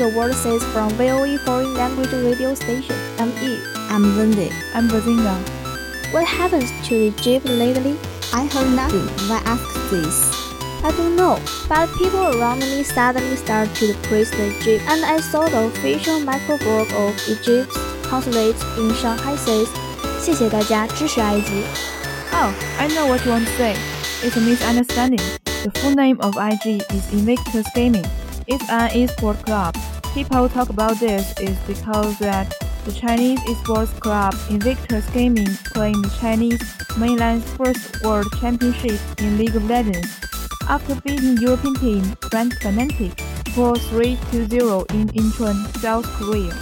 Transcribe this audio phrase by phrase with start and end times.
[0.00, 2.96] the World Says from VOE Foreign Language Radio Station.
[3.18, 3.62] I'm Eve.
[3.90, 4.50] I'm Wendy.
[4.74, 5.36] I'm Bazinga.
[6.12, 7.98] What happens to Egypt lately?
[8.32, 9.06] I heard nothing.
[9.28, 10.32] Why ask this?
[10.82, 15.20] I don't know, but people around me suddenly start to praise the Egypt, and I
[15.20, 19.68] saw the official microblog of Egypt's consulate in Shanghai says,
[20.18, 21.62] 谢谢大家支持埃及。
[22.32, 23.76] Oh, I know what you want to say.
[24.22, 25.20] It's a misunderstanding.
[25.64, 28.06] The full name of IG is Invictus Gaming.
[28.47, 29.75] It's an esport club.
[30.13, 32.51] People talk about this is because that
[32.85, 36.61] the Chinese esports club Invictus Gaming playing the Chinese
[36.97, 40.09] mainland's first world championship in League of Legends.
[40.67, 43.19] After beating European team Grand Fnatic
[43.53, 46.53] for 3-0 in Incheon, South Korea.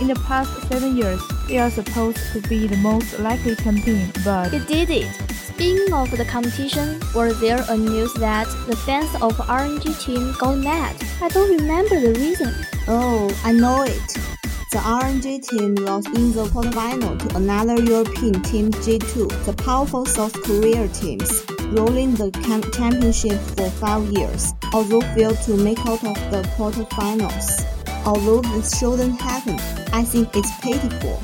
[0.00, 4.52] In the past seven years, they are supposed to be the most likely champion, but
[4.52, 5.29] You did it.
[5.60, 10.56] Speaking of the competition, was there a news that the fans of RNG team got
[10.56, 10.96] mad?
[11.20, 12.54] I don't remember the reason.
[12.88, 14.08] Oh, I know it.
[14.72, 20.32] The RNG team lost in the quarterfinal to another European team G2, the powerful South
[20.44, 21.44] Korea teams,
[21.76, 22.30] ruling the
[22.72, 27.66] championship for five years, although failed to make out of the quarterfinals.
[28.06, 29.60] Although this shouldn't happen,
[29.92, 31.22] I think it's pitiful.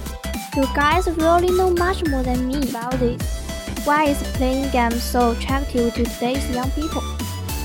[0.54, 3.46] You guys really know much more than me about this.
[3.86, 7.02] Why is playing games so attractive to today's young people?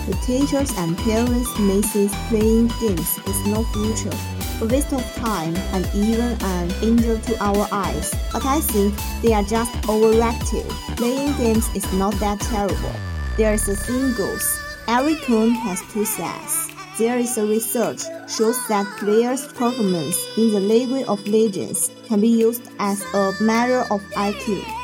[0.06, 4.16] The teachers and parents may say playing games is no future,
[4.62, 8.14] a waste of time and even an injury to our eyes.
[8.32, 8.94] But I think
[9.24, 10.70] they are just overactive.
[10.96, 12.94] Playing games is not that terrible.
[13.36, 16.70] There is a saying goes, every coin has two sides.
[17.00, 22.28] There is a research shows that players' performance in the League of Legends can be
[22.28, 24.81] used as a measure of IQ.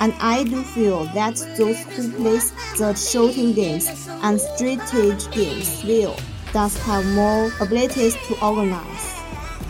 [0.00, 2.38] And I do feel that those who play
[2.76, 3.88] the shooting games
[4.22, 6.16] and strategy games will
[6.52, 9.14] thus have more abilities to organize.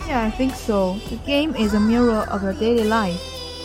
[0.07, 0.99] yeah, I think so.
[1.09, 3.19] The game is a mirror of your daily life.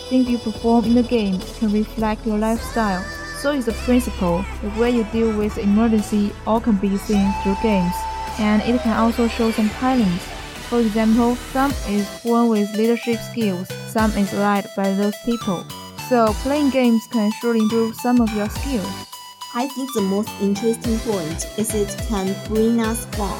[0.08, 3.04] Things you perform in the game can reflect your lifestyle.
[3.38, 4.44] So is the principle.
[4.62, 7.94] The way you deal with emergency all can be seen through games.
[8.38, 10.24] And it can also show some talents.
[10.68, 15.64] For example, some is born with leadership skills, some is led by those people.
[16.10, 19.06] So playing games can surely improve some of your skills.
[19.54, 23.38] I think the most interesting point is it can bring us fun.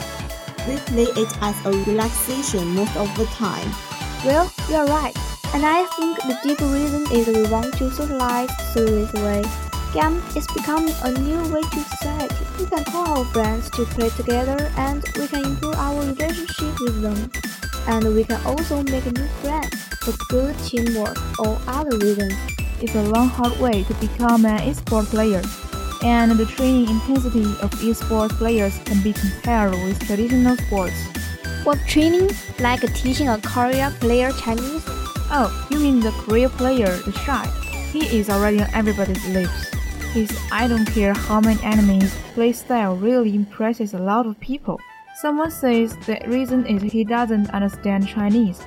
[0.69, 3.69] We play it as a relaxation most of the time.
[4.25, 5.17] Well, you're right.
[5.53, 9.43] And I think the deep reason is we want to socialize through this way.
[9.93, 12.47] Game is becoming a new way to society.
[12.57, 17.03] We can call our friends to play together and we can improve our relationship with
[17.03, 17.33] them.
[17.89, 19.75] And we can also make new friends
[20.05, 22.60] for good teamwork or other reasons.
[22.83, 25.43] It's a long, hard way to become an esports player.
[26.03, 30.97] And the training intensity of esports players can be compared with traditional sports.
[31.65, 32.31] What training?
[32.59, 34.83] Like teaching a Korea player Chinese?
[35.33, 37.47] Oh, you mean the Korea player, the Shy?
[37.93, 39.69] He is already on everybody's lips.
[40.13, 44.81] His I don't care how many enemies play style really impresses a lot of people.
[45.21, 48.67] Someone says the reason is he doesn't understand Chinese,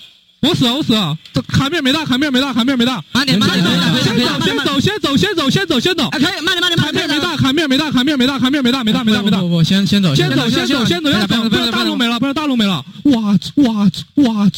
[0.41, 1.15] 我死了，我死了！
[1.31, 2.99] 这卡面没大，卡面没大，卡面没大。
[3.11, 3.63] 慢点，慢点，
[4.03, 6.09] 先走，先走，先走，先走，先走先走。
[6.09, 9.39] 可以，慢点，慢点，卡面没大，卡面没大，卡面没大，卡面没大，没大，没大，没大。
[9.39, 12.83] 不不，先先走，先走，先走，先走，要走，不然大龙没了，不然大龙没了。
[13.03, 13.21] 哇
[13.57, 14.49] 哇哇！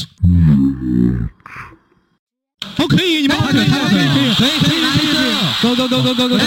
[2.78, 6.38] 好，可以，你们可以，可以，可以，可以，可以，可以，走走走走走走。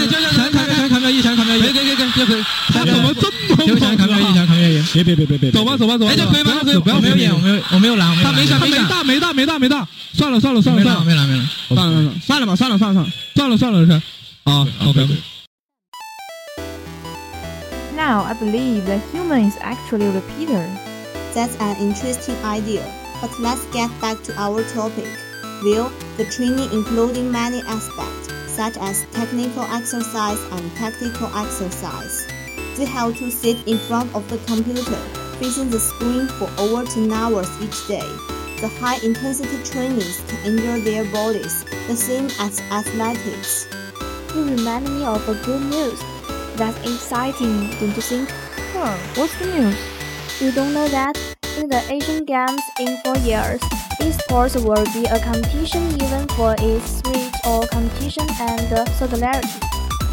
[4.92, 6.10] 别别别别别，走吧走吧走吧。
[6.10, 6.60] 哎，就可以吗？
[6.62, 13.92] 可以，不要没有眼，我没有我没有蓝，他没闪，没大没大没大没大，算了算了算了算了，没蓝没蓝，算了算了吧算了算了算了算了是
[14.44, 15.08] 啊，OK。
[17.96, 20.66] Now I believe that human is actually a repeater.
[21.34, 22.82] That's an interesting idea.
[23.20, 25.06] But let's get back to our topic.
[25.62, 32.26] Will the training including many aspects, such as technical exercise and tactical exercise.
[32.77, 35.01] They have to sit in front of the computer,
[35.41, 38.05] facing the screen for over 10 hours each day.
[38.61, 43.65] The high intensity trainings can injure their bodies, the same as athletics.
[44.35, 45.99] You remind me of a good news.
[46.55, 48.29] That's exciting, don't you think?
[48.73, 49.77] Huh, what's the news?
[50.39, 51.17] You don't know that?
[51.57, 53.59] In the Asian Games in four years,
[53.97, 59.49] esports will be a competition even for its reach or competition and solidarity.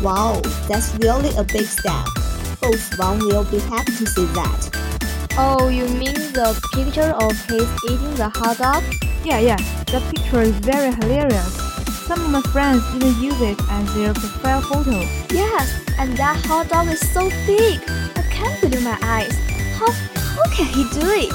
[0.01, 2.24] Wow, that's really a big step.
[2.65, 4.71] Boss Wang will be happy to see that.
[5.37, 8.83] Oh, you mean the picture of his eating the hot dog?
[9.23, 9.57] Yeah, yeah,
[9.93, 11.53] the picture is very hilarious.
[12.09, 15.01] Some of my friends even use it as their profile photo.
[15.29, 17.81] Yes, and that hot dog is so big.
[18.17, 19.37] I can't believe my eyes.
[19.77, 19.93] How
[20.33, 21.35] how can he do it?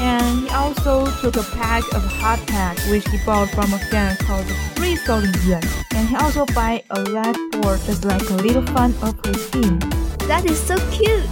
[0.00, 4.16] And he also took a pack of hot pack which he bought from a fan
[4.18, 4.44] called
[4.76, 5.62] 3000 yuan.
[5.94, 9.80] And he also buy a light board as like a little fun of his team.
[10.27, 11.25] That is so cute.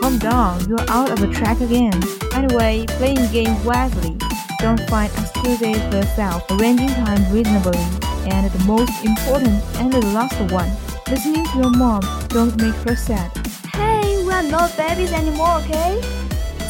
[0.00, 1.94] Calm down, you're out of the track again.
[2.34, 4.16] Anyway, playing game wisely.
[4.60, 6.42] Don't find excuses for yourself.
[6.50, 7.80] Arranging time reasonably.
[8.26, 10.70] And the most important and the last one.
[11.10, 12.02] Listening to your mom.
[12.28, 13.30] Don't make her sad.
[13.72, 16.00] Hey, we are not babies anymore, okay?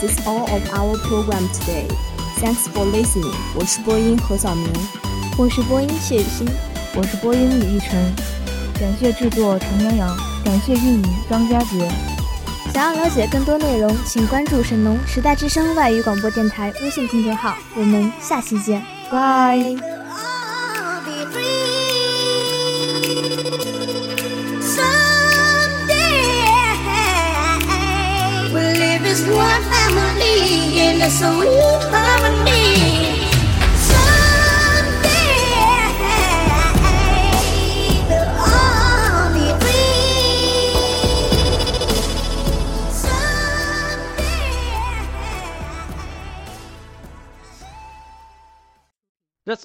[0.01, 1.89] That's all of our program today.
[2.39, 3.33] Thanks for listening.
[3.55, 4.69] 我是播音何小明，
[5.39, 6.47] 我是播音谢雨欣，
[6.95, 8.15] 我是播音李逸晨。
[8.79, 10.19] 感谢制作陈洋洋，
[10.50, 11.88] 感谢运营张佳杰。
[12.74, 17.56] 想要了解更多内容，请关注神农时代之声外语广播电台微信公众号。
[17.76, 19.76] 我们下期见，拜。
[29.20, 33.09] One family in a sweet harmony.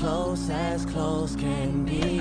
[0.00, 2.18] close as close can be.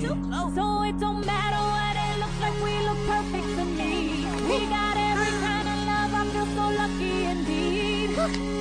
[0.00, 4.26] So it don't matter what it looks like, we look perfect to me.
[4.48, 8.59] We got every kind of love, I feel so lucky indeed.